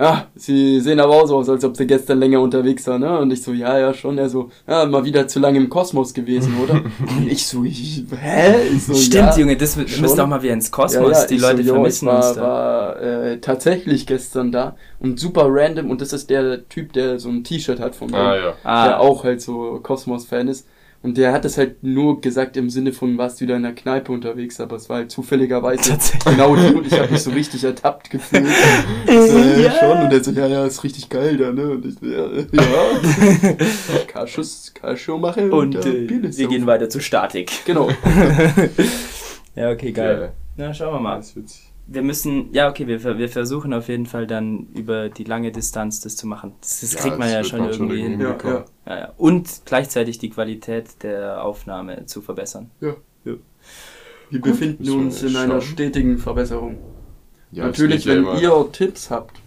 [0.00, 3.18] ja, sie sehen aber auch so aus, als ob sie gestern länger unterwegs waren, ne?
[3.18, 4.16] Und ich so, ja, ja, schon.
[4.16, 6.74] Er so, ja, mal wieder zu lange im Kosmos gewesen, oder?
[7.16, 8.68] Und ich so, ich, hä?
[8.72, 11.10] Ich so, Stimmt, ja, Junge, das wir müssen auch mal wieder ins Kosmos.
[11.10, 12.42] Ja, ja, Die Leute so, vermissen war, uns da.
[12.42, 17.28] war äh, tatsächlich gestern da und super random und das ist der Typ, der so
[17.28, 18.42] ein T-Shirt hat von mir, ah, ja.
[18.42, 18.98] der ah.
[18.98, 20.68] auch halt so Kosmos-Fan ist.
[21.00, 23.74] Und der hat es halt nur gesagt im Sinne von, warst du wieder in der
[23.74, 27.62] Kneipe unterwegs, aber es war halt zufälligerweise genau die und ich habe mich so richtig
[27.62, 28.48] ertappt gefühlt.
[29.06, 30.02] so, ja, ja, schon.
[30.02, 31.70] Und er so, ja, ja, ist richtig geil da, ne?
[31.70, 33.62] Und ich so, ja, ja.
[34.08, 37.52] Karschuss, Karschuh mache und, und äh, wir gehen weiter zu Statik.
[37.64, 37.88] Genau.
[39.54, 40.32] ja, okay, geil.
[40.56, 40.66] Ja.
[40.66, 41.16] Na, schauen wir mal.
[41.18, 45.24] Das witzig wir müssen, ja, okay, wir, wir versuchen auf jeden Fall dann über die
[45.24, 46.52] lange Distanz das zu machen.
[46.60, 48.20] Das, das ja, kriegt man ja schon man irgendwie schon hin.
[48.20, 48.64] Ja, ja.
[48.86, 49.12] Ja, ja.
[49.16, 52.70] Und gleichzeitig die Qualität der Aufnahme zu verbessern.
[52.80, 52.94] Ja.
[53.24, 53.34] ja.
[54.28, 56.78] Wir Gut, befinden uns in einer stetigen Verbesserung.
[57.50, 59.40] Natürlich, wenn ihr Tipps habt,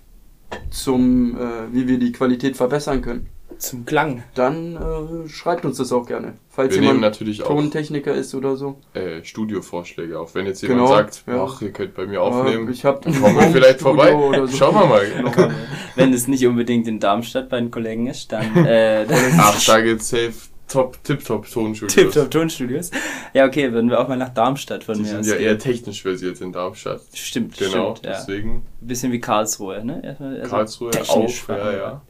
[0.71, 3.27] zum, äh, wie wir die Qualität verbessern können,
[3.61, 4.23] zum Klang.
[4.35, 6.33] Dann äh, schreibt uns das auch gerne.
[6.49, 8.77] Falls wir jemand natürlich Tontechniker ist oder so.
[8.93, 10.33] Äh, Studiovorschläge auch.
[10.33, 11.43] Wenn jetzt jemand genau, sagt, ja.
[11.43, 14.11] ach, ihr könnt bei mir aufnehmen, ich hab kommen wir vielleicht vorbei.
[14.11, 14.57] So.
[14.57, 15.05] Schauen wir mal.
[15.05, 15.51] Genau.
[15.95, 18.65] Wenn es nicht unbedingt in Darmstadt bei den Kollegen ist, dann...
[18.71, 19.05] Äh,
[19.37, 20.33] ach, da geht's safe.
[20.67, 21.93] Top, Tip-Top Tonstudios.
[21.93, 22.91] Tip-Top Tonstudios.
[23.33, 25.17] Ja, okay, würden wir auch mal nach Darmstadt von Die mir.
[25.17, 27.01] Die sind ja eher technisch versiert in Darmstadt.
[27.13, 27.95] Stimmt, genau.
[27.95, 28.11] Stimmt, ja.
[28.19, 28.51] deswegen.
[28.81, 30.15] Ein bisschen wie Karlsruhe, ne?
[30.17, 32.01] Also Karlsruhe auch, ja, ja.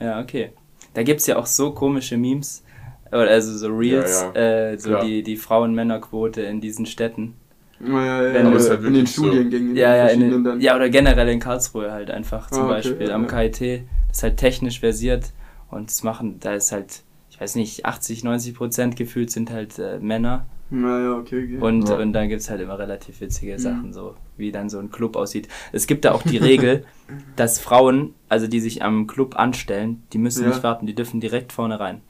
[0.00, 0.52] Ja, okay.
[0.94, 2.64] Da gibt es ja auch so komische Memes,
[3.10, 4.70] also so Reels, ja, ja.
[4.70, 7.34] Äh, so die, die Frauen-Männer-Quote in diesen Städten.
[7.80, 8.34] Ja, ja, ja.
[8.34, 9.74] Wenn du, halt in den Studiengängen.
[9.74, 9.80] So.
[9.80, 13.10] Ja, ja, in den, ja, oder generell in Karlsruhe halt einfach zum ah, okay, Beispiel.
[13.10, 15.32] am KIT das ist halt technisch versiert
[15.70, 19.78] und das machen, da ist halt, ich weiß nicht, 80, 90 Prozent gefühlt sind halt
[19.78, 21.58] äh, Männer naja, okay, okay.
[21.58, 21.96] Und, ja.
[21.96, 23.58] und dann gibt es halt immer relativ witzige mhm.
[23.58, 25.48] Sachen, so wie dann so ein Club aussieht.
[25.72, 26.84] Es gibt da auch die Regel,
[27.36, 30.50] dass Frauen, also die sich am Club anstellen, die müssen ja.
[30.50, 32.02] nicht warten, die dürfen direkt vorne rein.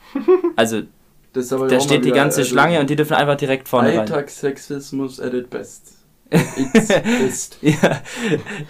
[0.57, 0.83] Also
[1.33, 3.99] da steht die ganze also Schlange und die dürfen einfach direkt vorne rein.
[4.01, 5.97] Alltagssexismus at its best.
[6.73, 7.59] best.
[7.61, 8.03] ja,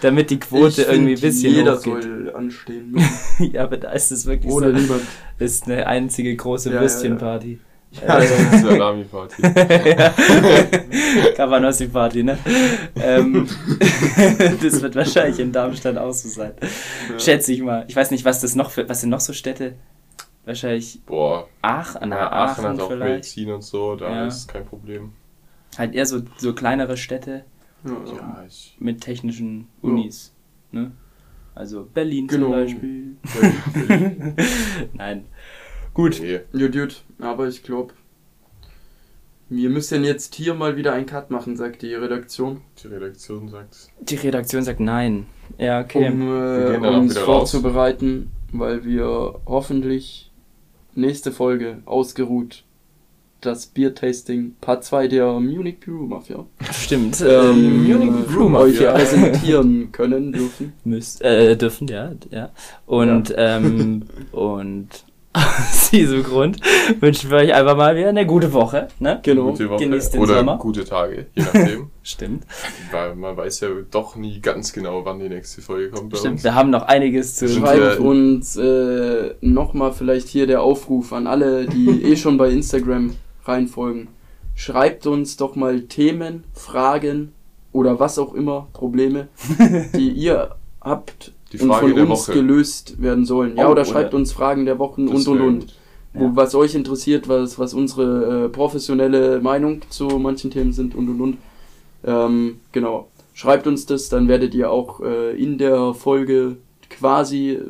[0.00, 2.04] damit die Quote ich irgendwie ein bisschen jeder hochgeht.
[2.04, 2.96] soll anstehen.
[3.38, 4.78] ja, aber da ist es wirklich Oder so.
[4.78, 5.02] niemand.
[5.38, 7.52] Das ist eine einzige große ja, Würstchenparty.
[7.52, 7.58] Ja,
[7.92, 9.42] ja, das ist Salami-Party.
[11.36, 12.38] Cabanossi-Party, ne?
[12.96, 13.48] ähm,
[14.62, 16.52] das wird wahrscheinlich in Darmstadt auch so sein.
[17.10, 17.18] Ja.
[17.18, 17.84] Schätze ich mal.
[17.88, 19.74] Ich weiß nicht, was das noch für, was sind noch so Städte?
[20.44, 21.00] Wahrscheinlich.
[21.04, 21.48] Boah.
[21.62, 24.26] Aachen, na, Aachen, Aachen hat auch Medizin und so, da ja.
[24.26, 25.12] ist kein Problem.
[25.76, 27.44] Halt eher so, so kleinere Städte.
[27.84, 30.34] Ja, ich mit technischen Unis.
[30.70, 30.92] Ne?
[31.54, 32.46] Also Berlin genau.
[32.46, 33.16] zum Beispiel.
[34.94, 35.26] Nein.
[36.00, 36.20] Gut.
[36.22, 36.40] Nee.
[36.52, 37.02] Gut, gut.
[37.18, 37.92] Aber ich glaube,
[39.50, 42.62] wir müssen jetzt hier mal wieder einen Cut machen, sagt die Redaktion.
[42.82, 43.90] Die Redaktion sagt.
[44.00, 45.26] Die Redaktion sagt nein.
[45.58, 46.08] Ja, okay.
[46.08, 48.60] Um äh, uns vorzubereiten, raus.
[48.60, 50.30] weil wir hoffentlich
[50.94, 52.64] nächste Folge ausgeruht
[53.42, 56.46] das Biertasting Part 2 der Munich Brew Mafia.
[56.72, 57.22] Stimmt.
[57.26, 60.72] Ähm, Munich Brew Mafia präsentieren können dürfen.
[60.84, 62.50] Müsst, äh, dürfen, ja, ja.
[62.86, 63.56] Und, ja.
[63.56, 64.88] Ähm, und
[65.32, 66.58] aus diesem Grund
[66.98, 68.88] wünschen wir euch einfach mal wieder eine gute Woche.
[68.98, 69.20] Ne?
[69.22, 69.50] Genau.
[69.50, 69.84] Gute Woche.
[69.84, 70.58] Genießt den Oder Sommer.
[70.58, 71.90] gute Tage, je nachdem.
[72.02, 72.44] Stimmt.
[72.90, 76.16] Weil man weiß ja doch nie ganz genau, wann die nächste Folge kommt.
[76.16, 76.44] Stimmt, uns.
[76.44, 81.66] wir haben noch einiges zu Schreibt uns äh, nochmal vielleicht hier der Aufruf an alle,
[81.66, 83.14] die eh schon bei Instagram
[83.44, 84.08] reinfolgen.
[84.56, 87.32] Schreibt uns doch mal Themen, Fragen
[87.72, 89.28] oder was auch immer, Probleme,
[89.94, 92.32] die ihr habt die Frage und von der uns Woche.
[92.32, 93.56] gelöst werden sollen.
[93.56, 95.66] Ja, oh, oder schreibt oder uns Fragen der Wochen und und und.
[96.12, 96.32] wo, ja.
[96.34, 101.20] was euch interessiert, was, was unsere äh, professionelle Meinung zu manchen Themen sind und und
[101.20, 101.36] und.
[102.04, 103.08] Ähm, genau.
[103.34, 106.56] Schreibt uns das, dann werdet ihr auch äh, in der Folge
[106.90, 107.62] quasi äh,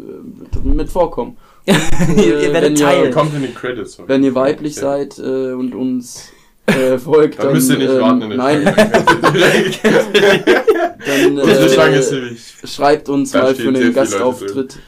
[0.64, 1.36] mit vorkommen.
[1.66, 3.12] Und, äh, ihr werdet teilen.
[3.12, 4.02] Kommt in die Credits.
[4.06, 4.80] Wenn ihr weiblich ja.
[4.80, 6.32] seid äh, und uns
[6.70, 8.64] äh, folgt, dann, dann müsst ihr nicht ähm, warten in Nein.
[11.06, 14.78] dann äh, schreibt uns mal für einen Gastauftritt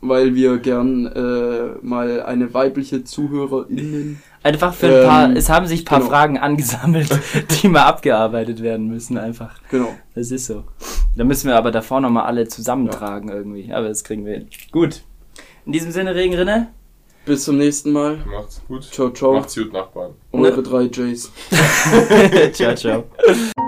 [0.00, 4.18] weil wir gern äh, mal eine weibliche Zuhörerin.
[4.42, 6.10] Einfach für ein paar, ähm, es haben sich ein paar genau.
[6.10, 7.10] Fragen angesammelt,
[7.62, 9.60] die mal abgearbeitet werden müssen, einfach.
[9.70, 9.94] Genau.
[10.14, 10.64] Das ist so.
[11.16, 13.34] Da müssen wir aber davor nochmal alle zusammentragen ja.
[13.34, 13.72] irgendwie.
[13.72, 14.48] Aber das kriegen wir hin.
[14.72, 15.02] Gut.
[15.66, 16.68] In diesem Sinne, Regenrinne.
[17.26, 18.16] Bis zum nächsten Mal.
[18.26, 18.84] Macht's gut.
[18.84, 19.34] Ciao, ciao.
[19.34, 20.14] Macht's gut, Nachbarn.
[20.32, 20.62] Eure ne?
[20.62, 21.30] drei Jays.
[22.52, 23.04] ciao, ciao.